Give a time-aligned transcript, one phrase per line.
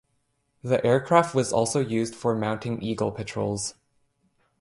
[0.63, 3.75] The aircraft was also used for mounting Eagle patrols.